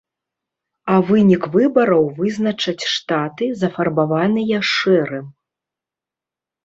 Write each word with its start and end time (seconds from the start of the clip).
А 0.93 0.95
вынік 1.09 1.43
выбараў 1.55 2.03
вызначаць 2.23 2.83
штаты, 2.95 3.45
зафарбаваныя 3.65 4.57
шэрым. 4.75 5.33